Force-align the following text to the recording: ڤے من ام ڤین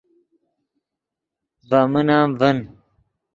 ڤے 1.69 1.79
من 1.91 2.07
ام 2.17 2.29
ڤین 2.39 2.57